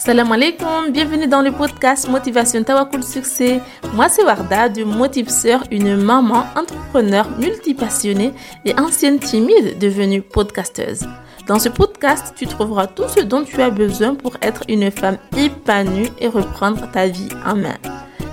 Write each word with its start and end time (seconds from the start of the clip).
Salam 0.00 0.32
alaikum, 0.32 0.92
bienvenue 0.92 1.26
dans 1.26 1.42
le 1.42 1.52
podcast 1.52 2.08
Motivation 2.08 2.64
Tawakul 2.64 3.04
Succès. 3.04 3.60
Moi 3.92 4.08
c'est 4.08 4.24
Warda 4.24 4.70
de 4.70 4.82
Motivseur, 4.82 5.62
une 5.70 5.94
maman 5.94 6.46
entrepreneur 6.56 7.28
multipassionnée 7.38 8.32
et 8.64 8.72
ancienne 8.80 9.18
timide 9.18 9.78
devenue 9.78 10.22
podcasteuse. 10.22 11.06
Dans 11.46 11.58
ce 11.58 11.68
podcast, 11.68 12.32
tu 12.34 12.46
trouveras 12.46 12.86
tout 12.86 13.08
ce 13.14 13.20
dont 13.20 13.42
tu 13.42 13.60
as 13.60 13.68
besoin 13.68 14.14
pour 14.14 14.38
être 14.40 14.62
une 14.70 14.90
femme 14.90 15.18
épanouie 15.36 16.10
et 16.18 16.28
reprendre 16.28 16.90
ta 16.90 17.06
vie 17.06 17.28
en 17.44 17.56
main. 17.56 17.76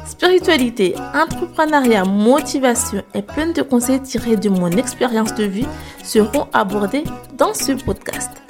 Spiritualité, 0.05 0.95
entrepreneuriat, 1.13 2.05
motivation 2.05 3.03
et 3.13 3.21
plein 3.21 3.51
de 3.51 3.61
conseils 3.61 4.01
tirés 4.01 4.37
de 4.37 4.47
mon 4.47 4.71
expérience 4.71 5.35
de 5.35 5.43
vie 5.43 5.67
seront 6.01 6.47
abordés 6.53 7.03
dans 7.37 7.53
ce 7.53 7.73
podcast. 7.73 8.46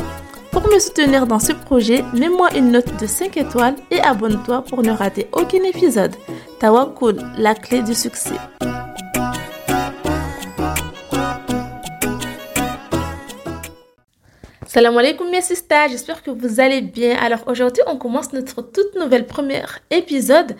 Pour 0.51 0.67
me 0.67 0.79
soutenir 0.79 1.27
dans 1.27 1.39
ce 1.39 1.51
projet, 1.53 2.03
mets-moi 2.13 2.49
une 2.55 2.71
note 2.71 2.99
de 2.99 3.05
5 3.07 3.37
étoiles 3.37 3.75
et 3.91 3.99
abonne-toi 3.99 4.63
pour 4.63 4.83
ne 4.83 4.91
rater 4.91 5.27
aucun 5.31 5.63
épisode. 5.63 6.15
Tawakul, 6.59 7.17
la 7.37 7.55
clé 7.55 7.81
du 7.81 7.93
succès. 7.93 8.35
Salam 14.65 14.97
alaikum 14.97 15.29
mes 15.31 15.41
sisters, 15.41 15.87
j'espère 15.89 16.21
que 16.21 16.29
vous 16.29 16.59
allez 16.59 16.81
bien. 16.81 17.15
Alors 17.17 17.39
aujourd'hui 17.47 17.81
on 17.87 17.97
commence 17.97 18.31
notre 18.33 18.61
toute 18.61 18.95
nouvelle 18.95 19.25
premier 19.25 19.63
épisode 19.89 20.55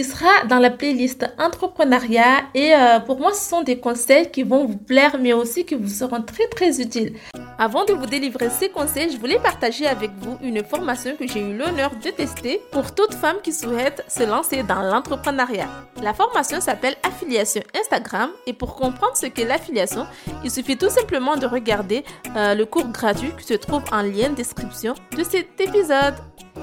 qui 0.00 0.06
sera 0.06 0.46
dans 0.48 0.58
la 0.58 0.70
playlist 0.70 1.26
entrepreneuriat 1.38 2.44
et 2.54 2.74
euh, 2.74 3.00
pour 3.00 3.20
moi 3.20 3.34
ce 3.34 3.46
sont 3.50 3.62
des 3.62 3.78
conseils 3.78 4.30
qui 4.30 4.44
vont 4.44 4.64
vous 4.64 4.78
plaire 4.78 5.18
mais 5.20 5.34
aussi 5.34 5.66
qui 5.66 5.74
vous 5.74 5.90
seront 5.90 6.22
très 6.22 6.46
très 6.46 6.80
utiles. 6.80 7.12
Avant 7.58 7.84
de 7.84 7.92
vous 7.92 8.06
délivrer 8.06 8.48
ces 8.48 8.70
conseils, 8.70 9.12
je 9.12 9.18
voulais 9.18 9.38
partager 9.38 9.86
avec 9.86 10.10
vous 10.16 10.38
une 10.42 10.64
formation 10.64 11.14
que 11.16 11.28
j'ai 11.28 11.40
eu 11.40 11.54
l'honneur 11.54 11.90
de 12.02 12.08
tester 12.08 12.62
pour 12.72 12.94
toute 12.94 13.12
femme 13.12 13.36
qui 13.42 13.52
souhaite 13.52 14.02
se 14.08 14.22
lancer 14.22 14.62
dans 14.62 14.80
l'entrepreneuriat. 14.80 15.68
La 16.02 16.14
formation 16.14 16.62
s'appelle 16.62 16.96
Affiliation 17.02 17.60
Instagram 17.78 18.30
et 18.46 18.54
pour 18.54 18.76
comprendre 18.76 19.18
ce 19.18 19.26
qu'est 19.26 19.44
l'affiliation, 19.44 20.06
il 20.42 20.50
suffit 20.50 20.78
tout 20.78 20.88
simplement 20.88 21.36
de 21.36 21.44
regarder 21.44 22.04
euh, 22.36 22.54
le 22.54 22.64
cours 22.64 22.88
gratuit 22.88 23.32
qui 23.36 23.44
se 23.44 23.52
trouve 23.52 23.82
en 23.92 24.00
lien 24.00 24.30
description 24.30 24.94
de 25.14 25.22
cet 25.24 25.60
épisode. 25.60 26.14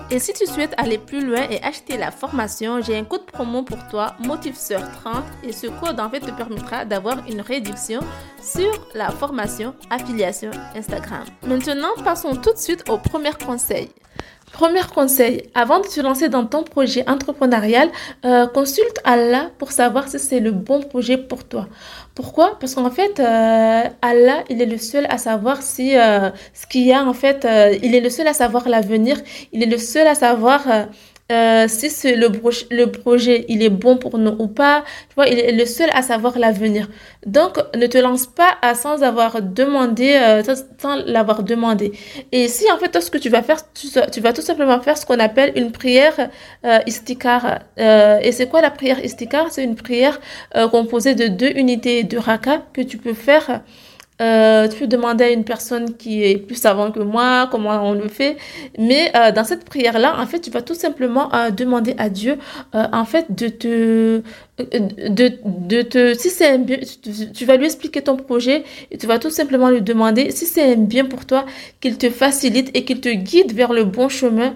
Et 0.09 0.19
si 0.19 0.31
tu 0.31 0.45
souhaites 0.45 0.73
aller 0.77 0.97
plus 0.97 1.25
loin 1.25 1.49
et 1.49 1.61
acheter 1.61 1.97
la 1.97 2.11
formation, 2.11 2.81
j'ai 2.81 2.97
un 2.97 3.03
code 3.03 3.25
promo 3.25 3.63
pour 3.63 3.85
toi, 3.89 4.15
MotiveSeur30, 4.23 5.23
et 5.43 5.51
ce 5.51 5.67
code 5.67 5.99
en 5.99 6.09
fait 6.09 6.21
te 6.21 6.31
permettra 6.31 6.85
d'avoir 6.85 7.17
une 7.27 7.41
réduction 7.41 7.99
sur 8.41 8.71
la 8.95 9.11
formation 9.11 9.75
affiliation 9.89 10.51
Instagram. 10.75 11.25
Maintenant, 11.45 11.89
passons 12.05 12.37
tout 12.37 12.53
de 12.53 12.57
suite 12.57 12.89
au 12.89 12.97
premier 12.97 13.33
conseil. 13.45 13.89
Premier 14.53 14.81
conseil, 14.95 15.43
avant 15.53 15.81
de 15.81 15.87
te 15.87 15.99
lancer 15.99 16.29
dans 16.29 16.45
ton 16.45 16.63
projet 16.63 17.07
entrepreneurial, 17.07 17.89
euh, 18.25 18.47
consulte 18.47 18.99
Allah 19.03 19.51
pour 19.59 19.71
savoir 19.71 20.07
si 20.07 20.19
c'est 20.19 20.39
le 20.39 20.51
bon 20.51 20.81
projet 20.81 21.17
pour 21.17 21.43
toi. 21.43 21.67
Pourquoi? 22.15 22.57
Parce 22.59 22.73
qu'en 22.73 22.89
fait, 22.89 23.19
euh, 23.19 23.83
Allah, 24.01 24.43
il 24.49 24.61
est 24.61 24.65
le 24.65 24.77
seul 24.77 25.05
à 25.09 25.17
savoir 25.17 25.61
si 25.61 25.97
euh, 25.97 26.29
ce 26.53 26.65
qu'il 26.65 26.87
y 26.87 26.93
a, 26.93 27.05
en 27.05 27.13
fait, 27.13 27.45
il 27.83 27.93
est 27.93 27.99
le 27.99 28.09
seul 28.09 28.27
à 28.27 28.33
savoir 28.33 28.67
l'avenir, 28.69 29.17
il 29.51 29.61
est 29.61 29.67
le 29.67 29.77
seul 29.77 30.07
à 30.07 30.15
savoir 30.15 30.65
euh, 31.29 31.65
si 31.67 31.89
c'est 31.89 32.15
le, 32.15 32.29
le 32.71 32.85
projet, 32.85 33.45
il 33.49 33.61
est 33.61 33.69
bon 33.69 33.97
pour 33.97 34.17
nous 34.17 34.35
ou 34.39 34.47
pas. 34.47 34.83
Tu 35.09 35.15
vois, 35.15 35.27
il 35.27 35.37
est 35.39 35.51
le 35.51 35.65
seul 35.65 35.89
à 35.93 36.01
savoir 36.01 36.39
l'avenir. 36.39 36.87
Donc, 37.25 37.57
ne 37.75 37.85
te 37.87 37.97
lance 37.97 38.27
pas 38.27 38.57
à, 38.61 38.75
sans 38.75 39.03
avoir 39.03 39.41
demandé, 39.41 40.13
euh, 40.13 40.41
sans, 40.79 40.95
l'avoir 41.05 41.43
demandé. 41.43 41.91
Et 42.31 42.47
si, 42.47 42.71
en 42.71 42.77
fait, 42.77 42.89
toi, 42.89 43.01
ce 43.01 43.11
que 43.11 43.17
tu 43.17 43.29
vas 43.29 43.43
faire, 43.43 43.59
tu, 43.73 44.21
vas 44.21 44.33
tout 44.33 44.41
simplement 44.41 44.79
faire 44.79 44.97
ce 44.97 45.05
qu'on 45.05 45.19
appelle 45.19 45.51
une 45.55 45.71
prière 45.71 46.29
euh, 46.65 46.79
istikar. 46.85 47.59
Euh, 47.77 48.19
et 48.21 48.31
c'est 48.31 48.47
quoi 48.47 48.61
la 48.61 48.71
prière 48.71 49.03
istikar 49.03 49.47
C'est 49.51 49.63
une 49.63 49.75
prière 49.75 50.19
composée 50.71 51.15
de 51.15 51.27
deux 51.27 51.51
unités 51.55 52.03
de 52.03 52.17
raka 52.17 52.63
que 52.73 52.81
tu 52.81 52.97
peux 52.97 53.13
faire 53.13 53.61
euh, 54.19 54.67
tu 54.67 54.79
peux 54.79 54.87
demander 54.87 55.25
à 55.25 55.29
une 55.29 55.43
personne 55.43 55.95
qui 55.95 56.23
est 56.23 56.37
plus 56.37 56.55
savante 56.55 56.95
que 56.95 56.99
moi 56.99 57.47
comment 57.51 57.87
on 57.87 57.93
le 57.93 58.07
fait. 58.07 58.37
Mais 58.77 59.11
euh, 59.15 59.31
dans 59.31 59.43
cette 59.43 59.63
prière-là, 59.65 60.19
en 60.19 60.25
fait, 60.25 60.39
tu 60.39 60.49
vas 60.49 60.61
tout 60.61 60.73
simplement 60.73 61.33
euh, 61.35 61.51
demander 61.51 61.93
à 61.97 62.09
Dieu, 62.09 62.37
en 62.73 63.05
fait, 63.05 63.27
de 63.29 63.47
te, 63.47 64.21
de 64.57 65.81
te, 65.83 66.13
si 66.13 66.29
c'est 66.29 66.47
un 66.47 66.57
bien, 66.57 66.77
tu, 67.33 67.45
vas 67.45 67.57
lui 67.57 67.65
expliquer 67.65 68.01
ton 68.01 68.15
projet 68.17 68.63
et 68.91 68.97
tu 68.97 69.05
vas 69.05 69.19
tout 69.19 69.29
simplement 69.29 69.69
lui 69.69 69.81
demander 69.81 70.31
si 70.31 70.45
c'est 70.45 70.73
un 70.73 70.77
bien 70.77 71.05
pour 71.05 71.25
toi, 71.25 71.45
qu'il 71.79 71.97
te 71.97 72.09
facilite 72.09 72.71
et 72.73 72.85
qu'il 72.85 73.01
te 73.01 73.09
guide 73.09 73.53
vers 73.53 73.73
le 73.73 73.83
bon 73.83 74.09
chemin 74.09 74.53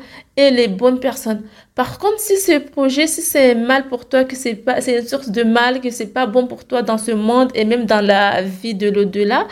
les 0.50 0.68
bonnes 0.68 1.00
personnes. 1.00 1.44
Par 1.75 2.00
contre, 2.00 2.19
si 2.19 2.38
ce 2.38 2.57
projet, 2.57 3.06
si 3.06 3.22
c'est 3.22 3.53
mal 3.53 3.88
pour 3.88 4.09
toi, 4.09 4.24
que 4.24 4.35
c'est 4.35 4.56
pas, 4.56 4.81
c'est 4.81 5.00
une 5.00 5.07
source 5.07 5.29
de 5.29 5.44
mal, 5.44 5.81
que 5.81 5.91
c'est 5.91 6.07
pas 6.07 6.25
bon 6.25 6.47
pour 6.47 6.66
toi 6.66 6.81
dans 6.81 6.97
ce 6.97 7.12
monde 7.12 7.52
et 7.53 7.66
même 7.66 7.85
dans 7.85 8.06
la 8.06 8.41
vie 8.41 8.74
de 8.74 8.90
l'au-delà, 8.90 9.47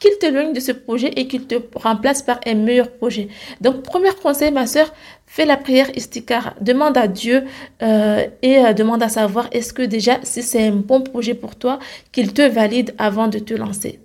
qu'il 0.00 0.16
t'éloigne 0.18 0.52
de 0.52 0.60
ce 0.60 0.72
projet 0.72 1.08
et 1.16 1.26
qu'il 1.26 1.46
te 1.46 1.56
remplace 1.74 2.22
par 2.22 2.40
un 2.46 2.54
meilleur 2.54 2.90
projet. 2.92 3.28
Donc, 3.60 3.82
premier 3.82 4.10
conseil, 4.22 4.52
ma 4.52 4.66
soeur, 4.66 4.92
fais 5.26 5.44
la 5.44 5.56
prière 5.56 5.90
istikar. 5.96 6.54
Demande 6.60 6.96
à 6.96 7.08
Dieu 7.08 7.44
euh, 7.82 8.26
et 8.42 8.58
euh, 8.58 8.72
demande 8.72 9.02
à 9.02 9.08
savoir 9.08 9.48
est-ce 9.52 9.72
que 9.72 9.82
déjà, 9.82 10.18
si 10.22 10.42
c'est 10.42 10.66
un 10.68 10.76
bon 10.76 11.00
projet 11.00 11.34
pour 11.34 11.56
toi, 11.56 11.78
qu'il 12.12 12.32
te 12.32 12.42
valide 12.42 12.94
avant 12.98 13.28
de 13.28 13.38
te 13.38 13.54
lancer. 13.54 14.00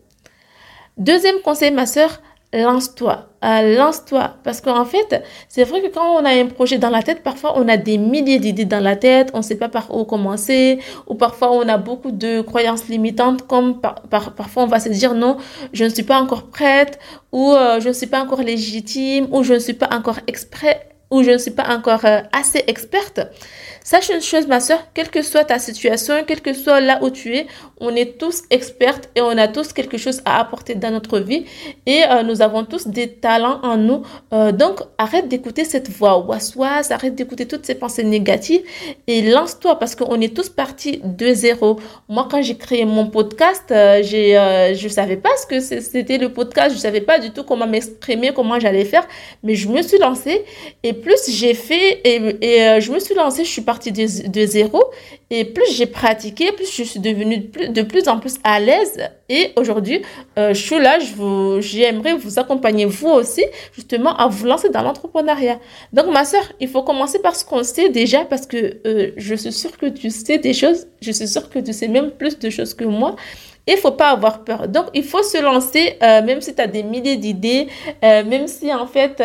Deuxième 0.97 1.39
conseil, 1.41 1.71
ma 1.71 1.85
soeur, 1.85 2.21
lance-toi. 2.53 3.27
Euh, 3.43 3.75
lance-toi. 3.75 4.35
Parce 4.43 4.61
qu'en 4.61 4.85
fait, 4.85 5.23
c'est 5.49 5.63
vrai 5.63 5.81
que 5.81 5.87
quand 5.87 6.15
on 6.15 6.23
a 6.23 6.29
un 6.29 6.45
projet 6.45 6.77
dans 6.77 6.89
la 6.89 7.03
tête, 7.03 7.23
parfois 7.23 7.53
on 7.57 7.67
a 7.67 7.77
des 7.77 7.97
milliers 7.97 8.39
d'idées 8.39 8.65
dans 8.65 8.79
la 8.79 8.95
tête, 8.95 9.31
on 9.33 9.39
ne 9.39 9.43
sait 9.43 9.57
pas 9.57 9.69
par 9.69 9.93
où 9.95 10.05
commencer, 10.05 10.79
ou 11.07 11.15
parfois 11.15 11.51
on 11.51 11.67
a 11.67 11.77
beaucoup 11.77 12.11
de 12.11 12.41
croyances 12.41 12.87
limitantes, 12.87 13.45
comme 13.47 13.81
par, 13.81 14.01
parfois 14.35 14.63
on 14.63 14.67
va 14.67 14.79
se 14.79 14.89
dire 14.89 15.13
non, 15.13 15.37
je 15.73 15.83
ne 15.83 15.89
suis 15.89 16.03
pas 16.03 16.19
encore 16.21 16.43
prête, 16.43 16.99
ou 17.31 17.51
euh, 17.51 17.79
je 17.79 17.89
ne 17.89 17.93
suis 17.93 18.07
pas 18.07 18.21
encore 18.21 18.41
légitime, 18.41 19.27
ou 19.31 19.43
je 19.43 19.55
ne 19.55 19.59
suis 19.59 19.73
pas 19.73 19.89
encore 19.91 20.19
exprès, 20.27 20.87
ou 21.11 21.23
je 21.23 21.31
ne 21.31 21.37
suis 21.37 21.51
pas 21.51 21.67
encore 21.75 22.05
euh, 22.05 22.21
assez 22.31 22.63
experte. 22.67 23.19
Sache 23.83 24.11
une 24.11 24.21
chose, 24.21 24.47
ma 24.47 24.61
soeur, 24.61 24.79
quelle 24.93 25.09
que 25.09 25.21
soit 25.21 25.43
ta 25.43 25.59
situation, 25.59 26.13
quel 26.25 26.39
que 26.39 26.53
soit 26.53 26.79
là 26.79 26.99
où 27.01 27.09
tu 27.09 27.35
es, 27.35 27.47
on 27.81 27.93
est 27.93 28.17
tous 28.17 28.43
expertes 28.49 29.09
et 29.13 29.19
on 29.19 29.37
a 29.37 29.49
tous 29.49 29.73
quelque 29.73 29.97
chose 29.97 30.21
à 30.23 30.39
apporter 30.39 30.73
dans 30.73 30.89
notre 30.89 31.19
vie 31.19 31.43
et 31.85 32.03
euh, 32.09 32.23
nous 32.23 32.41
avons 32.41 32.63
tous 32.63 32.87
des 32.87 33.09
talents 33.09 33.59
en 33.61 33.75
nous. 33.75 34.03
Euh, 34.31 34.53
donc, 34.53 34.79
arrête 34.97 35.27
d'écouter 35.27 35.65
cette 35.65 35.89
voix 35.89 36.17
waswas, 36.17 36.91
arrête 36.91 37.13
d'écouter 37.15 37.45
toutes 37.45 37.65
ces 37.65 37.75
pensées 37.75 38.05
négatives 38.05 38.61
et 39.07 39.21
lance-toi 39.21 39.77
parce 39.79 39.95
qu'on 39.95 40.21
est 40.21 40.33
tous 40.33 40.47
partis 40.47 41.01
de 41.03 41.33
zéro. 41.33 41.77
Moi, 42.07 42.25
quand 42.31 42.41
j'ai 42.41 42.55
créé 42.55 42.85
mon 42.85 43.07
podcast, 43.07 43.65
euh, 43.71 44.01
j'ai, 44.01 44.31
je 44.75 44.87
savais 44.87 45.17
pas 45.17 45.31
ce 45.41 45.45
que 45.45 45.59
c'était 45.59 46.17
le 46.17 46.31
podcast, 46.31 46.73
je 46.73 46.79
savais 46.79 47.01
pas 47.01 47.19
du 47.19 47.31
tout 47.31 47.43
comment 47.43 47.67
m'exprimer, 47.67 48.31
comment 48.33 48.61
j'allais 48.61 48.85
faire, 48.85 49.05
mais 49.43 49.55
je 49.55 49.67
me 49.67 49.81
suis 49.81 49.97
lancée 49.97 50.45
et 50.83 50.93
plus 50.93 51.29
j'ai 51.29 51.53
fait 51.53 51.99
et, 52.05 52.37
et 52.41 52.79
je 52.79 52.89
me 52.89 52.99
suis 52.99 53.13
lancée, 53.13 53.43
je 53.43 53.49
suis 53.49 53.61
partie 53.61 53.72
de, 53.79 54.27
de 54.29 54.45
zéro 54.45 54.83
et 55.29 55.45
plus 55.45 55.75
j'ai 55.75 55.85
pratiqué, 55.85 56.51
plus 56.51 56.71
je 56.71 56.83
suis 56.83 56.99
devenue 56.99 57.37
de 57.39 57.81
plus 57.81 58.07
en 58.07 58.19
plus 58.19 58.35
à 58.43 58.59
l'aise. 58.59 58.99
Et 59.29 59.51
aujourd'hui, 59.55 60.01
euh, 60.37 60.53
je 60.53 60.61
suis 60.61 60.79
là, 60.79 60.99
j'aimerais 60.99 62.13
vous, 62.13 62.29
vous 62.29 62.39
accompagner, 62.39 62.85
vous 62.85 63.09
aussi, 63.09 63.43
justement, 63.73 64.15
à 64.15 64.27
vous 64.27 64.45
lancer 64.45 64.69
dans 64.69 64.83
l'entrepreneuriat. 64.83 65.59
Donc, 65.91 66.07
ma 66.07 66.23
soeur, 66.23 66.43
il 66.59 66.67
faut 66.67 66.83
commencer 66.83 67.19
par 67.19 67.35
ce 67.35 67.43
qu'on 67.45 67.63
sait 67.63 67.89
déjà, 67.89 68.25
parce 68.25 68.45
que 68.45 68.77
euh, 68.85 69.11
je 69.17 69.35
suis 69.35 69.51
sûre 69.51 69.75
que 69.77 69.87
tu 69.87 70.09
sais 70.09 70.37
des 70.37 70.53
choses, 70.53 70.85
je 71.01 71.11
suis 71.11 71.27
sûre 71.27 71.49
que 71.49 71.59
tu 71.59 71.73
sais 71.73 71.87
même 71.87 72.11
plus 72.11 72.37
de 72.37 72.49
choses 72.49 72.73
que 72.73 72.85
moi. 72.85 73.15
Il 73.65 73.77
faut 73.77 73.91
pas 73.91 74.09
avoir 74.09 74.43
peur. 74.43 74.67
Donc, 74.67 74.87
il 74.93 75.03
faut 75.03 75.23
se 75.23 75.41
lancer, 75.41 75.97
euh, 76.03 76.21
même 76.21 76.41
si 76.41 76.53
tu 76.53 76.61
as 76.61 76.67
des 76.67 76.83
milliers 76.83 77.15
d'idées, 77.15 77.67
même 78.01 78.47
si 78.47 78.73
en 78.73 78.85
fait, 78.85 79.21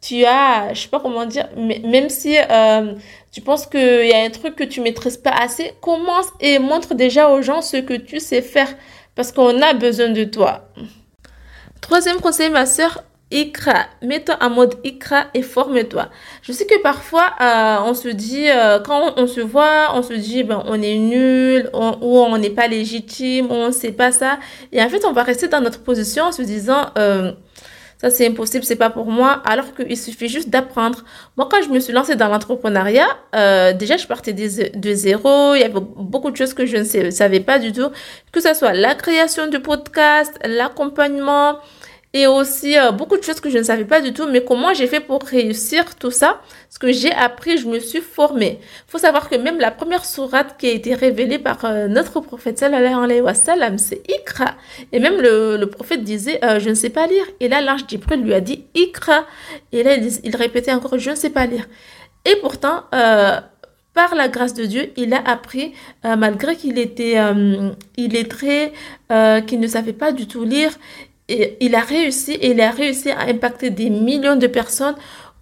tu 0.00 0.24
as, 0.24 0.72
je 0.74 0.82
sais 0.82 0.88
pas 0.88 1.00
comment 1.00 1.26
dire, 1.26 1.48
mais 1.56 1.80
même 1.84 2.08
si 2.08 2.36
euh, 2.38 2.94
tu 3.32 3.40
penses 3.40 3.66
qu'il 3.66 4.06
y 4.06 4.12
a 4.12 4.22
un 4.22 4.30
truc 4.30 4.54
que 4.54 4.64
tu 4.64 4.80
maîtrises 4.80 5.16
pas 5.16 5.32
assez, 5.32 5.72
commence 5.80 6.26
et 6.40 6.58
montre 6.58 6.94
déjà 6.94 7.30
aux 7.30 7.42
gens 7.42 7.62
ce 7.62 7.78
que 7.78 7.94
tu 7.94 8.20
sais 8.20 8.42
faire 8.42 8.68
parce 9.14 9.32
qu'on 9.32 9.60
a 9.60 9.74
besoin 9.74 10.10
de 10.10 10.24
toi. 10.24 10.68
Troisième 11.80 12.20
conseil, 12.20 12.50
ma 12.50 12.66
soeur, 12.66 13.02
Ikra, 13.30 13.86
mets-toi 14.00 14.36
en 14.40 14.48
mode 14.48 14.76
Ikra 14.84 15.26
et 15.34 15.42
forme-toi. 15.42 16.08
Je 16.42 16.52
sais 16.52 16.64
que 16.64 16.80
parfois 16.80 17.34
euh, 17.40 17.76
on 17.84 17.92
se 17.92 18.08
dit 18.08 18.48
euh, 18.48 18.78
quand 18.78 19.14
on, 19.16 19.26
se 19.26 19.40
voit, 19.40 19.94
on 19.94 20.02
se 20.02 20.14
dit 20.14 20.44
ben 20.44 20.62
on 20.66 20.80
est 20.80 20.96
nul 20.96 21.68
ou 21.74 22.18
on 22.18 22.38
n'est 22.38 22.50
pas 22.50 22.68
légitime, 22.68 23.50
on 23.50 23.70
sait 23.70 23.92
pas 23.92 24.12
ça 24.12 24.38
et 24.72 24.82
en 24.82 24.88
fait 24.88 25.04
on 25.04 25.12
va 25.12 25.24
rester 25.24 25.48
dans 25.48 25.60
notre 25.60 25.82
position 25.82 26.24
en 26.24 26.32
se 26.32 26.40
disant 26.40 26.86
ça 28.00 28.10
c'est 28.10 28.26
impossible, 28.26 28.64
c'est 28.64 28.76
pas 28.76 28.90
pour 28.90 29.06
moi, 29.06 29.42
alors 29.44 29.74
qu'il 29.74 29.96
suffit 29.96 30.28
juste 30.28 30.48
d'apprendre. 30.48 31.04
Moi, 31.36 31.48
quand 31.50 31.62
je 31.62 31.68
me 31.68 31.80
suis 31.80 31.92
lancée 31.92 32.14
dans 32.14 32.28
l'entrepreneuriat, 32.28 33.08
euh, 33.34 33.72
déjà 33.72 33.96
je 33.96 34.06
partais 34.06 34.32
de, 34.32 34.94
zéro, 34.94 35.54
il 35.54 35.60
y 35.60 35.64
avait 35.64 35.80
beaucoup 35.96 36.30
de 36.30 36.36
choses 36.36 36.54
que 36.54 36.64
je 36.64 36.76
ne 36.76 37.10
savais 37.10 37.40
pas 37.40 37.58
du 37.58 37.72
tout, 37.72 37.90
que 38.30 38.40
ce 38.40 38.54
soit 38.54 38.72
la 38.72 38.94
création 38.94 39.48
du 39.48 39.58
podcast, 39.58 40.38
l'accompagnement, 40.44 41.58
et 42.14 42.26
aussi 42.26 42.78
euh, 42.78 42.90
beaucoup 42.90 43.18
de 43.18 43.22
choses 43.22 43.40
que 43.40 43.50
je 43.50 43.58
ne 43.58 43.62
savais 43.62 43.84
pas 43.84 44.00
du 44.00 44.12
tout. 44.12 44.26
Mais 44.30 44.42
comment 44.42 44.72
j'ai 44.72 44.86
fait 44.86 45.00
pour 45.00 45.22
réussir 45.22 45.94
tout 45.96 46.10
ça 46.10 46.40
Ce 46.70 46.78
que 46.78 46.90
j'ai 46.90 47.12
appris, 47.12 47.58
je 47.58 47.66
me 47.68 47.78
suis 47.78 48.00
formée. 48.00 48.58
Il 48.60 48.90
faut 48.90 48.98
savoir 48.98 49.28
que 49.28 49.36
même 49.36 49.58
la 49.58 49.70
première 49.70 50.04
sourate 50.04 50.56
qui 50.58 50.68
a 50.68 50.70
été 50.72 50.94
révélée 50.94 51.38
par 51.38 51.64
euh, 51.64 51.86
notre 51.88 52.20
prophète 52.20 52.58
c'est 52.58 54.02
Ikra. 54.10 54.54
Et 54.92 55.00
même 55.00 55.20
le, 55.20 55.64
prophète 55.66 56.02
disait, 56.02 56.42
euh, 56.44 56.58
je 56.60 56.70
ne 56.70 56.74
sais 56.74 56.90
pas 56.90 57.06
lire. 57.06 57.24
Et 57.40 57.48
là, 57.48 57.60
l'ange 57.60 57.82
Jibril 57.86 58.22
lui 58.22 58.32
a 58.32 58.40
dit 58.40 58.64
Ikra. 58.74 59.26
Et 59.72 59.82
là, 59.82 59.94
il, 59.96 60.08
il 60.24 60.36
répétait 60.36 60.72
encore, 60.72 60.98
je 60.98 61.10
ne 61.10 61.14
sais 61.14 61.30
pas 61.30 61.46
lire. 61.46 61.66
Et 62.24 62.36
pourtant, 62.36 62.84
par 62.90 64.14
la 64.14 64.28
grâce 64.28 64.54
de 64.54 64.64
Dieu, 64.64 64.92
il 64.96 65.14
a 65.14 65.22
appris, 65.24 65.72
malgré 66.04 66.56
qu'il 66.56 66.78
était 66.78 67.16
illettré, 67.96 68.72
qu'il 69.46 69.60
ne 69.60 69.66
savait 69.66 69.94
pas 69.94 70.12
du 70.12 70.26
tout 70.26 70.44
lire, 70.44 70.72
il 71.28 71.74
a 71.74 71.80
réussi 71.80 72.32
et 72.32 72.50
il 72.50 72.60
a 72.60 72.70
réussi 72.70 73.10
à 73.10 73.20
impacter 73.28 73.70
des 73.70 73.90
millions 73.90 74.36
de 74.36 74.46
personnes. 74.46 74.94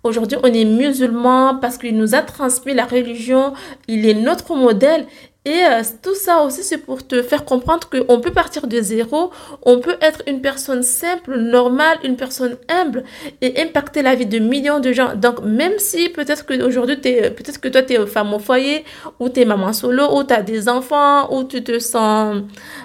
Aujourd'hui, 0.02 0.38
on 0.42 0.52
est 0.52 0.64
musulman 0.64 1.56
parce 1.56 1.78
qu'il 1.78 1.96
nous 1.96 2.14
a 2.14 2.22
transmis 2.22 2.74
la 2.74 2.86
religion, 2.86 3.54
il 3.88 4.08
est 4.08 4.14
notre 4.14 4.54
modèle 4.54 5.06
et 5.46 5.64
euh, 5.64 5.80
tout 6.02 6.16
ça 6.16 6.42
aussi, 6.42 6.64
c'est 6.64 6.78
pour 6.78 7.06
te 7.06 7.22
faire 7.22 7.44
comprendre 7.44 7.88
qu'on 7.88 8.20
peut 8.20 8.32
partir 8.32 8.66
de 8.66 8.80
zéro, 8.80 9.30
on 9.62 9.78
peut 9.78 9.96
être 10.00 10.24
une 10.26 10.40
personne 10.40 10.82
simple, 10.82 11.38
normale, 11.38 11.98
une 12.02 12.16
personne 12.16 12.56
humble 12.68 13.04
et 13.40 13.62
impacter 13.62 14.02
la 14.02 14.16
vie 14.16 14.26
de 14.26 14.40
millions 14.40 14.80
de 14.80 14.92
gens. 14.92 15.14
Donc, 15.14 15.42
même 15.42 15.78
si 15.78 16.08
peut-être 16.08 16.46
qu'aujourd'hui, 16.46 16.96
peut-être 16.96 17.60
que 17.60 17.68
toi, 17.68 17.84
tu 17.84 17.92
es 17.92 18.06
femme 18.06 18.34
au 18.34 18.40
foyer, 18.40 18.84
ou 19.20 19.28
tu 19.28 19.42
es 19.42 19.44
maman 19.44 19.72
solo, 19.72 20.18
ou 20.18 20.24
tu 20.24 20.34
as 20.34 20.42
des 20.42 20.68
enfants, 20.68 21.32
ou 21.32 21.44
tu 21.44 21.62
te 21.62 21.78
sens 21.78 22.42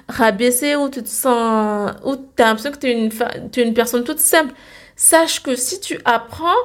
rabaissée, 0.08 0.76
ou 0.76 0.88
tu 0.88 1.02
te 1.02 1.10
sens, 1.10 1.94
ou 2.06 2.16
tu 2.16 2.44
as 2.44 2.46
l'impression 2.46 2.72
que 2.72 2.78
tu 2.78 2.88
es, 2.92 3.10
es 3.58 3.64
une 3.64 3.74
personne 3.74 4.04
toute 4.04 4.20
simple, 4.20 4.54
sache 4.96 5.42
que 5.42 5.56
si 5.56 5.80
tu 5.80 6.00
apprends, 6.06 6.62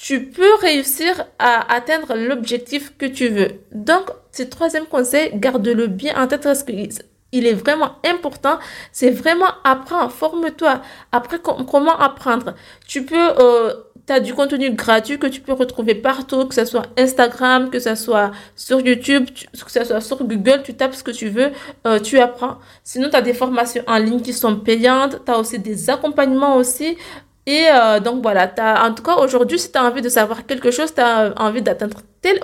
tu 0.00 0.24
peux 0.24 0.54
réussir 0.62 1.26
à 1.38 1.74
atteindre 1.74 2.14
l'objectif 2.16 2.96
que 2.96 3.04
tu 3.04 3.28
veux. 3.28 3.48
Donc, 3.70 4.08
ce 4.32 4.42
troisième 4.42 4.86
conseil, 4.86 5.30
garde-le 5.34 5.88
bien 5.88 6.16
en 6.16 6.26
tête 6.26 6.42
parce 6.42 6.62
qu'il 6.62 7.46
est 7.46 7.52
vraiment 7.52 7.92
important. 8.02 8.58
C'est 8.92 9.10
vraiment 9.10 9.52
apprendre, 9.62 10.10
forme-toi. 10.10 10.80
Après, 11.12 11.38
comment 11.38 11.98
apprendre? 11.98 12.54
Tu 12.88 13.04
peux, 13.04 13.14
euh, 13.38 13.74
tu 14.06 14.12
as 14.14 14.20
du 14.20 14.32
contenu 14.32 14.70
gratuit 14.70 15.18
que 15.18 15.26
tu 15.26 15.42
peux 15.42 15.52
retrouver 15.52 15.94
partout, 15.94 16.46
que 16.46 16.54
ce 16.54 16.64
soit 16.64 16.86
Instagram, 16.96 17.68
que 17.68 17.78
ce 17.78 17.94
soit 17.94 18.30
sur 18.56 18.80
YouTube, 18.80 19.26
que 19.52 19.70
ce 19.70 19.84
soit 19.84 20.00
sur 20.00 20.24
Google, 20.24 20.62
tu 20.64 20.72
tapes 20.72 20.94
ce 20.94 21.04
que 21.04 21.10
tu 21.10 21.28
veux, 21.28 21.50
euh, 21.86 22.00
tu 22.00 22.18
apprends. 22.18 22.56
Sinon, 22.84 23.10
tu 23.10 23.16
as 23.16 23.22
des 23.22 23.34
formations 23.34 23.82
en 23.86 23.98
ligne 23.98 24.22
qui 24.22 24.32
sont 24.32 24.56
payantes, 24.56 25.22
tu 25.26 25.30
as 25.30 25.38
aussi 25.38 25.58
des 25.58 25.90
accompagnements 25.90 26.56
aussi. 26.56 26.96
Et 27.46 27.66
euh, 27.72 28.00
donc 28.00 28.22
voilà, 28.22 28.52
as, 28.58 28.86
en 28.86 28.94
tout 28.94 29.02
cas 29.02 29.16
aujourd'hui, 29.16 29.58
si 29.58 29.72
tu 29.72 29.78
as 29.78 29.84
envie 29.84 30.02
de 30.02 30.08
savoir 30.08 30.46
quelque 30.46 30.70
chose, 30.70 30.94
tu 30.94 31.00
as 31.00 31.32
envie 31.36 31.62
d'atteindre 31.62 32.02
tel 32.20 32.38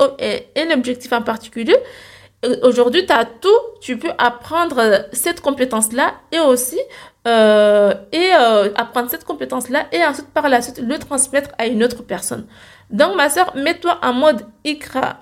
un 0.57 0.71
objectif 0.71 1.13
en 1.13 1.23
particulier, 1.23 1.77
euh, 2.45 2.57
aujourd'hui 2.63 3.05
tu 3.05 3.13
as 3.13 3.25
tout, 3.27 3.49
tu 3.81 3.99
peux 3.99 4.13
apprendre 4.17 5.07
cette 5.13 5.41
compétence-là 5.41 6.15
et 6.33 6.41
aussi 6.41 6.79
euh, 7.29 7.93
et 8.13 8.31
apprendre 8.75 9.11
cette 9.11 9.25
compétence-là 9.25 9.87
et 9.93 10.03
ensuite 10.05 10.29
par 10.29 10.49
la 10.49 10.63
suite 10.63 10.79
le 10.79 10.99
transmettre 10.99 11.51
à 11.59 11.67
une 11.67 11.85
autre 11.85 12.03
personne. 12.03 12.47
Donc 12.91 13.17
ma 13.17 13.29
soeur, 13.29 13.55
mets-toi 13.55 13.99
en 14.03 14.13
mode 14.13 14.47
ICRA. 14.65 15.19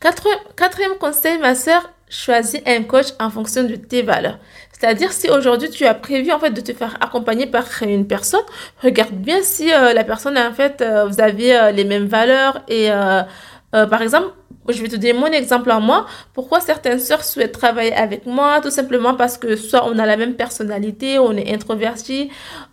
quatrième 0.00 0.98
conseil, 0.98 1.38
ma 1.38 1.54
soeur, 1.54 1.88
choisis 2.12 2.60
un 2.66 2.82
coach 2.82 3.06
en 3.18 3.30
fonction 3.30 3.64
de 3.64 3.74
tes 3.74 4.02
valeurs. 4.02 4.38
C'est-à-dire 4.72 5.12
si 5.12 5.30
aujourd'hui 5.30 5.70
tu 5.70 5.86
as 5.86 5.94
prévu 5.94 6.30
en 6.32 6.38
fait 6.38 6.50
de 6.50 6.60
te 6.60 6.72
faire 6.72 6.96
accompagner 7.00 7.46
par 7.46 7.64
une 7.82 8.06
personne, 8.06 8.42
regarde 8.82 9.14
bien 9.14 9.42
si 9.42 9.72
euh, 9.72 9.92
la 9.92 10.04
personne 10.04 10.36
en 10.36 10.52
fait 10.52 10.82
euh, 10.82 11.06
vous 11.06 11.20
avez 11.20 11.56
euh, 11.56 11.70
les 11.70 11.84
mêmes 11.84 12.06
valeurs 12.06 12.62
et 12.68 12.88
par 13.72 14.02
exemple 14.02 14.34
je 14.68 14.80
vais 14.80 14.88
te 14.88 14.96
donner 14.96 15.12
mon 15.14 15.26
exemple 15.26 15.70
à 15.70 15.80
moi. 15.80 16.06
Pourquoi 16.34 16.60
certaines 16.60 17.00
sœurs 17.00 17.24
souhaitent 17.24 17.52
travailler 17.52 17.94
avec 17.94 18.26
moi? 18.26 18.60
Tout 18.60 18.70
simplement 18.70 19.14
parce 19.14 19.38
que 19.38 19.56
soit 19.56 19.84
on 19.86 19.98
a 19.98 20.06
la 20.06 20.16
même 20.16 20.34
personnalité, 20.34 21.18
on 21.18 21.32
est 21.32 21.52
introverti, 21.52 22.30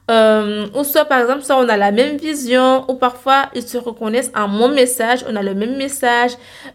euh, 0.10 0.68
ou 0.74 0.84
soit 0.84 1.06
par 1.06 1.22
exemple, 1.22 1.44
soit 1.44 1.58
on 1.58 1.70
a 1.70 1.78
la 1.78 1.92
même 1.92 2.18
vision, 2.18 2.86
ou 2.90 2.96
parfois 2.96 3.50
ils 3.54 3.68
se 3.68 3.78
reconnaissent 3.78 4.32
en 4.36 4.48
mon 4.48 4.70
message, 4.70 5.24
on 5.30 5.36
a 5.36 5.44
le 5.44 5.54
même 5.54 5.78
message, 5.78 6.32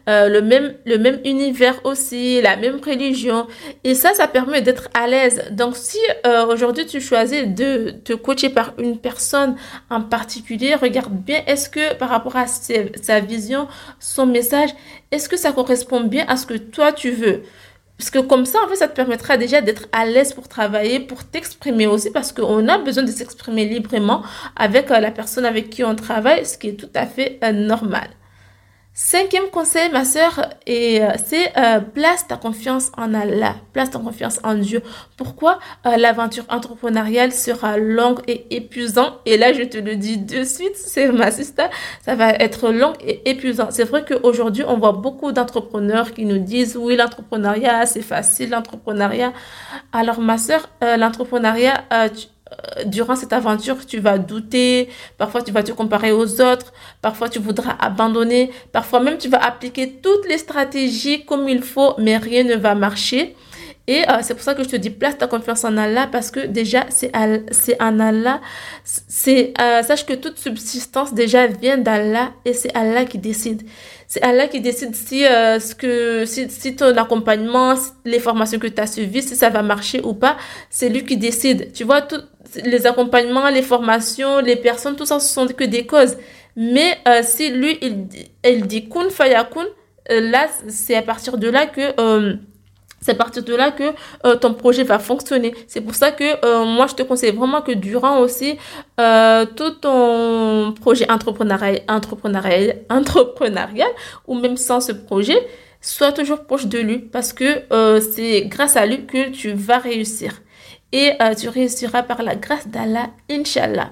euh, 0.09 0.29
le 0.29 0.41
même 0.41 0.75
le 0.85 0.99
même 0.99 1.19
univers 1.25 1.81
aussi, 1.85 2.41
la 2.41 2.57
même 2.57 2.81
religion, 2.85 3.47
et 3.83 3.95
ça, 3.95 4.15
ça 4.15 4.29
permet 4.29 4.63
d'être 4.63 4.89
à 4.95 5.07
l'aise. 5.07 5.45
Donc 5.51 5.77
si 5.77 5.99
euh, 6.27 6.47
aujourd'hui 6.47 6.87
tu 6.87 7.01
choisis 7.01 7.47
de 7.47 7.91
te 8.05 8.13
coacher 8.13 8.51
par 8.51 8.75
une 8.79 8.99
personne 8.99 9.57
en 9.91 10.01
particulier, 10.01 10.75
regarde 10.75 11.13
bien 11.13 11.43
est-ce 11.47 11.69
que 11.69 11.95
par 11.95 12.11
rapport 12.11 12.37
à 12.37 12.47
sa 12.47 13.21
vision, 13.21 13.69
son 13.99 14.27
message, 14.27 14.71
est-ce 15.11 15.29
que 15.29 15.37
ça 15.37 15.53
correspond 15.53 16.01
bien 16.01 16.25
à 16.29 16.37
ce 16.37 16.47
que 16.47 16.55
toi 16.55 16.93
tu 16.93 17.11
veux? 17.11 17.43
Parce 17.99 18.11
que 18.11 18.19
comme 18.19 18.45
ça, 18.45 18.59
en 18.65 18.69
fait, 18.69 18.77
ça 18.77 18.89
te 18.89 18.95
permettra 18.97 19.37
déjà 19.37 19.61
d'être 19.61 19.87
à 19.93 20.05
l'aise 20.05 20.33
pour 20.33 20.49
travailler, 20.49 20.99
pour 20.99 21.25
t'exprimer 21.25 21.87
aussi, 21.87 22.11
parce 22.11 22.33
qu'on 22.33 22.67
a 22.69 22.79
besoin 22.79 23.05
de 23.05 23.11
s'exprimer 23.11 23.67
librement 23.67 24.23
avec 24.57 24.91
euh, 24.91 24.99
la 24.99 25.13
personne 25.13 25.45
avec 25.45 25.71
qui 25.71 25.85
on 25.85 25.95
travaille, 25.95 26.45
ce 26.45 26.59
qui 26.59 26.69
est 26.69 26.75
tout 26.75 26.91
à 26.95 27.07
fait 27.07 27.39
euh, 27.45 27.53
normal. 27.53 28.09
Cinquième 28.97 29.51
conseil, 29.51 29.91
ma 29.91 30.05
sœur, 30.05 30.51
et 30.69 31.03
euh, 31.03 31.09
c'est 31.27 31.51
euh, 31.59 31.81
place 31.81 32.29
ta 32.29 32.37
confiance 32.37 32.93
en 32.97 33.13
Allah, 33.13 33.57
place 33.73 33.91
ta 33.91 33.99
confiance 33.99 34.39
en 34.45 34.55
Dieu. 34.55 34.83
Pourquoi 35.17 35.59
euh, 35.85 35.97
l'aventure 35.97 36.45
entrepreneuriale 36.49 37.33
sera 37.33 37.77
longue 37.77 38.21
et 38.29 38.55
épuisante? 38.55 39.15
Et 39.27 39.37
là, 39.37 39.53
je 39.53 39.65
te 39.65 39.79
le 39.79 39.97
dis 39.97 40.19
de 40.19 40.45
suite, 40.45 40.77
c'est 40.77 41.11
ma 41.11 41.33
sister, 41.33 41.65
ça 42.05 42.15
va 42.15 42.35
être 42.35 42.71
long 42.71 42.93
et 43.01 43.29
épuisant. 43.29 43.67
C'est 43.71 43.83
vrai 43.83 44.05
qu'aujourd'hui, 44.05 44.63
on 44.65 44.79
voit 44.79 44.93
beaucoup 44.93 45.33
d'entrepreneurs 45.33 46.13
qui 46.13 46.25
nous 46.25 46.39
disent 46.39 46.77
oui, 46.77 46.95
l'entrepreneuriat, 46.95 47.87
c'est 47.87 48.01
facile, 48.01 48.51
l'entrepreneuriat. 48.51 49.33
Alors, 49.93 50.21
ma 50.21 50.39
sœur, 50.39 50.69
l'entrepreneuriat, 50.81 51.83
euh, 51.93 52.09
durant 52.87 53.17
cette 53.17 53.33
aventure, 53.33 53.87
tu 53.87 53.99
vas 53.99 54.19
douter, 54.19 54.89
parfois 55.19 55.43
tu 55.43 55.53
vas 55.53 55.63
te 55.63 55.73
comparer 55.73 56.13
aux 56.13 56.41
autres, 56.41 56.73
parfois 57.03 57.29
tu 57.29 57.39
voudras 57.39 57.77
abandonner, 57.81 58.51
parfois 58.73 59.01
même 59.01 59.19
tu 59.19 59.29
vas 59.29 59.43
appliquer 59.45 60.01
toutes 60.03 60.29
les 60.29 60.39
stratégies 60.39 61.25
comme 61.25 61.49
il 61.49 61.63
faut, 61.63 61.95
mais 61.99 62.17
rien 62.17 62.45
ne 62.45 62.57
va 62.57 62.75
marcher. 62.75 63.37
Et 63.87 64.09
euh, 64.09 64.21
c'est 64.23 64.33
pour 64.33 64.43
ça 64.43 64.55
que 64.55 64.63
je 64.63 64.69
te 64.69 64.77
dis, 64.77 64.89
place 64.89 65.19
ta 65.19 65.27
confiance 65.27 65.63
en 65.65 65.77
Allah 65.77 66.09
parce 66.11 66.31
que 66.31 66.47
déjà, 66.47 66.87
c'est 66.89 67.13
en 67.83 68.01
Allah. 68.01 68.41
C'est, 68.85 69.53
euh, 69.61 69.83
sache 69.83 70.07
que 70.07 70.15
toute 70.15 70.39
subsistance 70.39 71.13
déjà 71.13 71.47
vient 71.47 71.77
d'Allah 71.77 72.33
et 72.47 72.55
c'est 72.55 72.75
Allah 72.75 73.05
qui 73.05 73.19
décide. 73.19 73.63
C'est 74.07 74.23
Allah 74.23 74.49
qui 74.49 74.63
décide 74.63 74.95
si, 74.97 75.27
euh, 75.27 75.61
ce 75.61 75.75
que, 75.75 76.25
si, 76.25 76.49
si 76.49 76.77
ton 76.77 76.97
accompagnement, 76.97 77.75
les 78.07 78.21
formations 78.21 78.59
que 78.59 78.69
tu 78.69 78.81
as 78.81 78.87
suivies, 78.87 79.23
si 79.23 79.37
ça 79.37 79.51
va 79.51 79.63
marcher 79.63 80.01
ou 80.03 80.15
pas. 80.15 80.39
C'est 80.71 80.89
lui 80.89 81.05
qui 81.05 81.19
décide. 81.19 81.73
Tu 81.75 81.85
vois, 81.85 82.01
tous 82.01 82.23
les 82.65 82.87
accompagnements, 82.87 83.51
les 83.51 83.63
formations, 83.63 84.39
les 84.39 84.57
personnes, 84.57 84.97
tout 84.97 85.07
ça, 85.07 85.21
ce 85.21 85.33
sont 85.33 85.47
que 85.47 85.65
des 85.65 85.85
causes. 85.85 86.17
Mais 86.57 86.99
si 87.23 87.51
lui, 87.51 87.79
il, 87.83 88.07
il 88.45 88.67
dit 88.67 88.89
kun 88.89 89.11
fayakun, 89.11 89.67
là, 90.09 90.47
c'est 90.69 90.95
à 90.95 91.03
partir 91.03 91.37
de 91.37 91.49
là 91.51 91.67
que 91.67 92.39
c'est 93.05 93.13
à 93.13 93.15
partir 93.15 93.45
de 93.45 93.55
là 93.55 93.71
que 93.71 93.93
euh, 94.25 94.37
ton 94.37 94.55
projet 94.55 94.83
va 94.83 94.99
fonctionner. 94.99 95.55
C'est 95.67 95.83
pour 95.83 95.95
ça 95.95 96.11
que 96.11 96.25
euh, 96.25 96.65
moi, 96.65 96.87
je 96.87 96.95
te 96.95 97.03
conseille 97.03 97.33
vraiment 97.33 97.61
que 97.61 97.73
durant 97.73 98.21
aussi 98.21 98.57
euh, 98.99 99.45
tout 99.45 99.73
ton 99.73 100.73
projet 100.81 101.11
entrepreneurial, 101.11 101.83
entrepreneurial, 101.87 102.77
entrepreneurial 102.89 103.91
ou 104.27 104.35
même 104.35 104.57
sans 104.57 104.81
ce 104.81 104.93
projet, 104.93 105.37
sois 105.83 106.13
toujours 106.13 106.45
proche 106.45 106.67
de 106.67 106.79
lui 106.79 106.99
parce 106.99 107.35
que 107.35 107.65
c'est 108.01 108.47
grâce 108.47 108.77
à 108.77 108.87
lui 108.87 109.05
que 109.05 109.29
tu 109.29 109.53
vas 109.53 109.79
réussir. 109.79 110.41
Et 110.93 111.13
tu 111.39 111.49
réussiras 111.51 112.05
par 112.05 112.23
la 112.23 112.37
grâce 112.37 112.69
d'Allah, 112.69 113.11
Inch'Allah. 113.31 113.91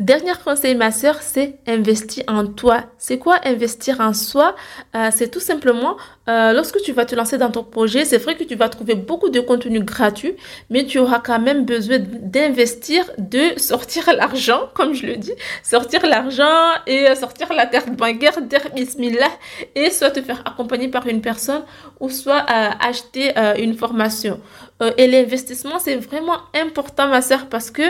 Dernier 0.00 0.34
conseil, 0.44 0.76
ma 0.76 0.92
sœur, 0.92 1.16
c'est 1.22 1.58
investir 1.66 2.22
en 2.28 2.46
toi. 2.46 2.84
C'est 2.98 3.18
quoi 3.18 3.40
investir 3.44 3.98
en 3.98 4.12
soi? 4.12 4.54
Euh, 4.94 5.10
C'est 5.12 5.28
tout 5.28 5.40
simplement, 5.40 5.96
euh, 6.28 6.52
lorsque 6.52 6.80
tu 6.82 6.92
vas 6.92 7.04
te 7.04 7.16
lancer 7.16 7.36
dans 7.36 7.50
ton 7.50 7.64
projet, 7.64 8.04
c'est 8.04 8.18
vrai 8.18 8.36
que 8.36 8.44
tu 8.44 8.54
vas 8.54 8.68
trouver 8.68 8.94
beaucoup 8.94 9.28
de 9.28 9.40
contenu 9.40 9.80
gratuit, 9.80 10.36
mais 10.70 10.86
tu 10.86 11.00
auras 11.00 11.18
quand 11.18 11.40
même 11.40 11.64
besoin 11.64 11.98
d'investir, 11.98 13.10
de 13.18 13.58
sortir 13.58 14.08
l'argent, 14.16 14.68
comme 14.72 14.94
je 14.94 15.04
le 15.04 15.16
dis, 15.16 15.32
sortir 15.64 16.06
l'argent 16.06 16.60
et 16.86 17.12
sortir 17.16 17.52
la 17.52 17.66
carte 17.66 17.90
bancaire, 17.90 18.40
dire 18.42 18.70
bismillah, 18.76 19.32
et 19.74 19.90
soit 19.90 20.12
te 20.12 20.22
faire 20.22 20.42
accompagner 20.44 20.86
par 20.86 21.08
une 21.08 21.20
personne 21.20 21.62
ou 21.98 22.08
soit 22.08 22.46
euh, 22.48 22.70
acheter 22.80 23.32
une 23.58 23.74
formation. 23.74 24.38
Euh, 24.80 24.92
et 24.96 25.06
l'investissement, 25.08 25.78
c'est 25.78 25.96
vraiment 25.96 26.38
important, 26.54 27.08
ma 27.08 27.20
soeur, 27.20 27.46
parce 27.48 27.70
que 27.70 27.82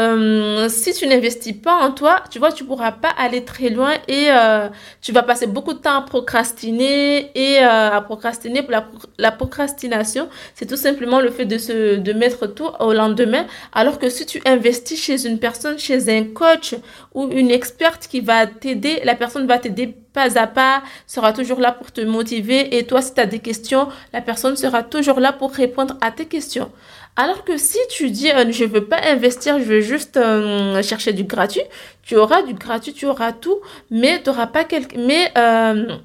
euh, 0.00 0.68
si 0.68 0.92
tu 0.94 1.06
n'investis 1.06 1.52
pas 1.52 1.76
en 1.76 1.92
toi, 1.92 2.22
tu 2.30 2.38
vois, 2.38 2.52
tu 2.52 2.64
pourras 2.64 2.92
pas 2.92 3.10
aller 3.18 3.44
très 3.44 3.68
loin 3.68 3.92
et 4.08 4.28
euh, 4.30 4.68
tu 5.02 5.12
vas 5.12 5.22
passer 5.22 5.46
beaucoup 5.46 5.74
de 5.74 5.78
temps 5.78 5.98
à 5.98 6.02
procrastiner 6.02 7.30
et 7.34 7.58
à 7.58 8.00
procrastiner. 8.00 8.64
La, 8.68 8.88
la 9.18 9.30
procrastination, 9.30 10.28
c'est 10.54 10.66
tout 10.66 10.76
simplement 10.76 11.20
le 11.20 11.30
fait 11.30 11.44
de 11.44 11.58
se 11.58 11.96
de 11.96 12.12
mettre 12.12 12.46
tout 12.46 12.70
au 12.80 12.92
lendemain. 12.92 13.44
Alors 13.72 13.98
que 13.98 14.08
si 14.08 14.24
tu 14.26 14.40
investis 14.46 15.00
chez 15.00 15.26
une 15.26 15.38
personne, 15.38 15.78
chez 15.78 16.08
un 16.08 16.24
coach 16.24 16.74
ou 17.14 17.28
une 17.30 17.50
experte 17.50 18.06
qui 18.08 18.20
va 18.20 18.46
t'aider, 18.46 19.00
la 19.04 19.14
personne 19.14 19.46
va 19.46 19.58
t'aider 19.58 19.94
pas 20.12 20.38
à 20.38 20.46
pas, 20.46 20.82
sera 21.06 21.32
toujours 21.32 21.60
là 21.60 21.72
pour 21.72 21.92
te 21.92 22.00
motiver 22.00 22.76
et 22.76 22.86
toi, 22.86 23.00
si 23.00 23.14
tu 23.14 23.20
as 23.20 23.26
des 23.26 23.38
questions, 23.38 23.88
la 24.12 24.20
personne 24.20 24.56
sera 24.56 24.82
toujours 24.82 25.20
là 25.20 25.32
pour 25.32 25.52
répondre 25.52 25.96
à 26.00 26.10
tes 26.10 26.26
questions. 26.26 26.70
Alors 27.16 27.44
que 27.44 27.56
si 27.56 27.78
tu 27.90 28.10
dis 28.10 28.30
euh, 28.30 28.50
je 28.50 28.64
veux 28.64 28.84
pas 28.84 29.00
investir, 29.04 29.58
je 29.58 29.64
veux 29.64 29.80
juste 29.80 30.16
euh, 30.16 30.82
chercher 30.82 31.12
du 31.12 31.24
gratuit, 31.24 31.62
tu 32.02 32.16
auras 32.16 32.42
du 32.42 32.54
gratuit, 32.54 32.92
tu 32.92 33.06
auras 33.06 33.32
tout, 33.32 33.60
mais 33.90 34.22
tu 34.22 34.30
n'auras 34.30 34.46
pas 34.46 34.64
quelque 34.64 34.96
mais 34.96 35.30
euh, 35.36 35.96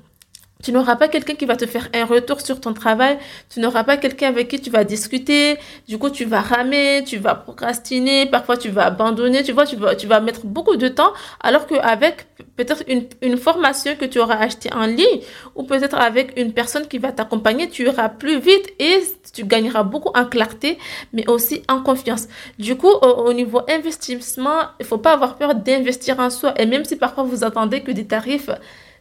tu 0.65 0.71
n'auras 0.71 0.95
pas 0.95 1.07
quelqu'un 1.07 1.35
qui 1.35 1.45
va 1.45 1.55
te 1.55 1.67
faire 1.67 1.87
un 1.93 2.05
retour 2.05 2.41
sur 2.41 2.59
ton 2.59 2.73
travail. 2.73 3.19
Tu 3.51 3.59
n'auras 3.59 3.83
pas 3.83 3.97
quelqu'un 3.97 4.29
avec 4.29 4.47
qui 4.47 4.59
tu 4.59 4.71
vas 4.71 4.83
discuter. 4.83 5.59
Du 5.87 5.99
coup, 5.99 6.09
tu 6.09 6.25
vas 6.25 6.41
ramer, 6.41 7.03
tu 7.05 7.17
vas 7.17 7.35
procrastiner. 7.35 8.25
Parfois, 8.25 8.57
tu 8.57 8.69
vas 8.69 8.87
abandonner. 8.87 9.43
Tu 9.43 9.51
vois, 9.51 9.67
tu 9.67 9.75
vas, 9.75 9.93
tu 9.95 10.07
vas 10.07 10.19
mettre 10.21 10.43
beaucoup 10.47 10.75
de 10.75 10.87
temps. 10.87 11.13
Alors 11.39 11.67
qu'avec 11.67 12.25
peut-être 12.55 12.81
une, 12.87 13.03
une 13.21 13.37
formation 13.37 13.95
que 13.95 14.05
tu 14.05 14.17
auras 14.17 14.37
achetée 14.37 14.73
en 14.73 14.87
ligne 14.87 15.19
ou 15.53 15.61
peut-être 15.61 15.97
avec 15.97 16.33
une 16.35 16.51
personne 16.51 16.87
qui 16.87 16.97
va 16.97 17.11
t'accompagner, 17.11 17.69
tu 17.69 17.83
iras 17.85 18.09
plus 18.09 18.39
vite 18.39 18.67
et 18.79 19.03
tu 19.33 19.45
gagneras 19.45 19.83
beaucoup 19.83 20.09
en 20.15 20.25
clarté, 20.25 20.79
mais 21.13 21.29
aussi 21.29 21.61
en 21.69 21.83
confiance. 21.83 22.27
Du 22.57 22.75
coup, 22.75 22.89
au, 23.03 23.07
au 23.29 23.33
niveau 23.33 23.61
investissement, 23.69 24.61
il 24.79 24.85
faut 24.87 24.97
pas 24.97 25.13
avoir 25.13 25.35
peur 25.35 25.53
d'investir 25.53 26.19
en 26.19 26.31
soi. 26.31 26.59
Et 26.59 26.65
même 26.65 26.85
si 26.85 26.95
parfois 26.95 27.23
vous 27.23 27.43
attendez 27.43 27.81
que 27.81 27.91
des 27.91 28.07
tarifs 28.07 28.49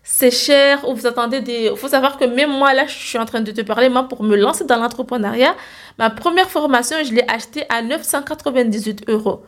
c'est 0.07 0.31
cher 0.31 0.87
ou 0.87 0.95
vous 0.95 1.07
attendez 1.07 1.41
des... 1.41 1.71
Il 1.73 1.77
faut 1.79 1.89
savoir 1.89 2.19
que 2.19 2.27
même 2.27 2.51
moi, 2.51 2.75
là, 2.75 2.87
je 2.87 2.93
suis 2.93 3.19
en 3.19 3.25
train 3.25 3.41
de 3.41 3.51
te 3.51 3.63
parler, 3.63 3.89
moi, 3.89 4.07
pour 4.07 4.23
me 4.23 4.37
lancer 4.37 4.65
dans 4.65 4.77
l'entrepreneuriat, 4.77 5.57
ma 5.99 6.11
première 6.11 6.51
formation, 6.51 6.97
je 7.03 7.15
l'ai 7.15 7.25
achetée 7.27 7.65
à 7.71 7.81
998 7.81 9.09
euros. 9.09 9.43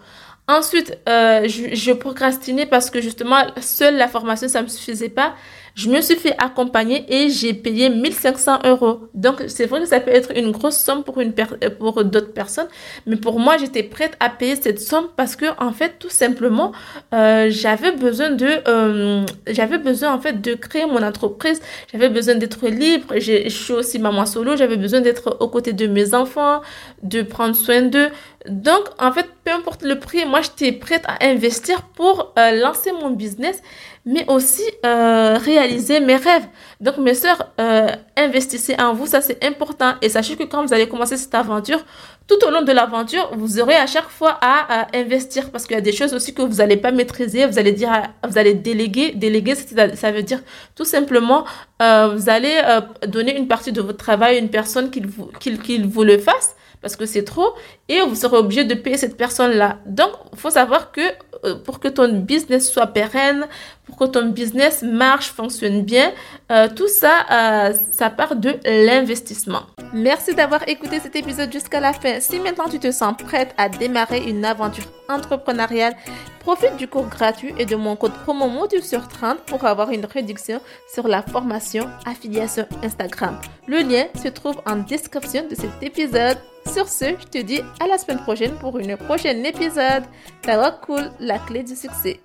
Ensuite, 0.48 0.98
euh, 1.08 1.46
je, 1.46 1.74
je, 1.74 1.92
procrastinais 1.92 2.66
parce 2.66 2.88
que 2.88 3.02
justement, 3.02 3.36
seule 3.60 3.96
la 3.96 4.08
formation, 4.08 4.48
ça 4.48 4.62
me 4.62 4.68
suffisait 4.68 5.10
pas. 5.10 5.34
Je 5.76 5.90
me 5.90 6.00
suis 6.00 6.16
fait 6.16 6.34
accompagner 6.38 7.04
et 7.06 7.28
j'ai 7.28 7.52
payé 7.52 7.90
1500 7.90 8.60
euros. 8.64 9.00
Donc, 9.12 9.44
c'est 9.48 9.66
vrai 9.66 9.80
que 9.80 9.86
ça 9.86 10.00
peut 10.00 10.10
être 10.10 10.32
une 10.34 10.50
grosse 10.50 10.78
somme 10.78 11.04
euh, 11.06 11.70
pour 11.78 12.02
d'autres 12.02 12.32
personnes, 12.32 12.68
mais 13.04 13.16
pour 13.16 13.38
moi, 13.38 13.58
j'étais 13.58 13.82
prête 13.82 14.16
à 14.18 14.30
payer 14.30 14.56
cette 14.56 14.80
somme 14.80 15.08
parce 15.16 15.36
que, 15.36 15.44
en 15.58 15.72
fait, 15.72 15.98
tout 15.98 16.08
simplement, 16.08 16.72
euh, 17.12 17.48
j'avais 17.50 17.92
besoin 17.92 18.30
de, 18.30 18.48
euh, 18.66 19.26
j'avais 19.48 19.76
besoin 19.76 20.18
créer 20.62 20.86
mon 20.86 21.02
entreprise. 21.02 21.60
J'avais 21.92 22.08
besoin 22.08 22.36
d'être 22.36 22.66
libre. 22.68 23.12
Je 23.18 23.46
suis 23.50 23.74
aussi 23.74 23.98
maman 23.98 24.24
solo. 24.24 24.56
J'avais 24.56 24.78
besoin 24.78 25.02
d'être 25.02 25.36
aux 25.40 25.48
côtés 25.48 25.74
de 25.74 25.86
mes 25.86 26.14
enfants, 26.14 26.62
de 27.02 27.20
prendre 27.20 27.54
soin 27.54 27.82
d'eux. 27.82 28.08
Donc, 28.48 28.84
en 28.98 29.12
fait, 29.12 29.26
peu 29.44 29.52
importe 29.52 29.82
le 29.82 29.98
prix, 29.98 30.24
moi, 30.24 30.40
j'étais 30.40 30.72
prête 30.72 31.04
à 31.06 31.22
investir 31.26 31.82
pour 31.82 32.32
lancer 32.36 32.92
mon 32.92 33.10
business, 33.10 33.60
mais 34.06 34.24
aussi 34.28 34.62
euh, 34.86 35.36
réaliser 35.36 35.98
mes 35.98 36.14
rêves. 36.14 36.46
Donc, 36.80 36.96
mes 36.98 37.14
soeurs, 37.14 37.52
euh, 37.60 37.88
investissez 38.16 38.76
en 38.78 38.94
vous, 38.94 39.06
ça 39.06 39.20
c'est 39.20 39.44
important. 39.44 39.94
Et 40.00 40.08
sachez 40.08 40.36
que 40.36 40.44
quand 40.44 40.64
vous 40.64 40.72
allez 40.72 40.88
commencer 40.88 41.16
cette 41.16 41.34
aventure, 41.34 41.84
tout 42.28 42.38
au 42.46 42.50
long 42.50 42.62
de 42.62 42.70
l'aventure, 42.70 43.30
vous 43.36 43.58
aurez 43.60 43.74
à 43.74 43.88
chaque 43.88 44.08
fois 44.08 44.38
à, 44.40 44.86
investir 44.96 45.50
parce 45.50 45.66
qu'il 45.66 45.74
y 45.74 45.78
a 45.78 45.82
des 45.82 45.92
choses 45.92 46.14
aussi 46.14 46.34
que 46.34 46.42
vous 46.42 46.56
n'allez 46.56 46.76
pas 46.76 46.92
maîtriser. 46.92 47.46
Vous 47.46 47.58
allez 47.58 47.72
dire, 47.72 47.90
vous 48.26 48.38
allez 48.38 48.54
déléguer. 48.54 49.12
Déléguer, 49.12 49.54
ça 49.54 50.12
veut 50.12 50.22
dire 50.22 50.40
tout 50.76 50.84
simplement, 50.84 51.44
vous 51.80 52.28
allez 52.28 52.60
donner 53.06 53.36
une 53.36 53.48
partie 53.48 53.72
de 53.72 53.80
votre 53.80 53.98
travail 53.98 54.36
à 54.36 54.38
une 54.38 54.50
personne 54.50 54.90
qui 54.90 55.00
vous, 55.00 55.30
qu'il 55.40 55.86
vous 55.86 56.04
le 56.04 56.18
fasse 56.18 56.56
parce 56.80 56.96
que 56.96 57.06
c'est 57.06 57.24
trop 57.24 57.54
et 57.88 58.00
vous 58.02 58.14
serez 58.14 58.36
obligé 58.36 58.64
de 58.64 58.74
payer 58.74 58.96
cette 58.96 59.16
personne-là. 59.16 59.78
Donc, 59.86 60.10
il 60.32 60.38
faut 60.38 60.50
savoir 60.50 60.92
que 60.92 61.00
euh, 61.44 61.54
pour 61.56 61.80
que 61.80 61.88
ton 61.88 62.12
business 62.12 62.70
soit 62.70 62.88
pérenne, 62.88 63.46
pour 63.86 63.96
que 63.96 64.04
ton 64.04 64.26
business 64.26 64.82
marche, 64.82 65.30
fonctionne 65.30 65.82
bien, 65.82 66.12
euh, 66.50 66.68
tout 66.74 66.88
ça, 66.88 67.24
euh, 67.30 67.72
ça 67.90 68.10
part 68.10 68.36
de 68.36 68.54
l'investissement. 68.64 69.62
Merci 69.92 70.34
d'avoir 70.34 70.68
écouté 70.68 70.98
cet 71.00 71.14
épisode 71.16 71.52
jusqu'à 71.52 71.80
la 71.80 71.92
fin. 71.92 72.20
Si 72.20 72.40
maintenant 72.40 72.68
tu 72.68 72.78
te 72.78 72.90
sens 72.90 73.14
prête 73.16 73.54
à 73.56 73.68
démarrer 73.68 74.28
une 74.28 74.44
aventure 74.44 74.84
entrepreneuriale, 75.08 75.96
profite 76.40 76.76
du 76.76 76.88
cours 76.88 77.06
gratuit 77.06 77.54
et 77.58 77.66
de 77.66 77.76
mon 77.76 77.96
code 77.96 78.12
promo 78.24 78.48
module 78.48 78.82
sur 78.82 79.06
30 79.06 79.38
pour 79.46 79.64
avoir 79.64 79.90
une 79.90 80.04
réduction 80.04 80.60
sur 80.92 81.06
la 81.06 81.22
formation 81.22 81.88
affiliation 82.04 82.66
Instagram. 82.82 83.38
Le 83.68 83.78
lien 83.78 84.06
se 84.20 84.28
trouve 84.28 84.60
en 84.66 84.76
description 84.76 85.46
de 85.48 85.54
cet 85.54 85.70
épisode. 85.82 86.38
Sur 86.72 86.88
ce, 86.88 87.04
je 87.04 87.26
te 87.26 87.38
dis 87.38 87.60
à 87.78 87.86
la 87.86 87.98
semaine 87.98 88.18
prochaine 88.18 88.56
pour 88.58 88.78
une 88.78 88.96
prochaine 88.96 89.46
épisode. 89.46 90.02
Ça 90.44 90.56
va 90.56 90.72
cool, 90.72 91.10
la 91.20 91.38
clé 91.38 91.62
du 91.62 91.76
succès. 91.76 92.20